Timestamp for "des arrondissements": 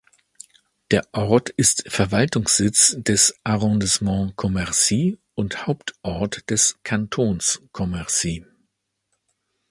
2.97-4.33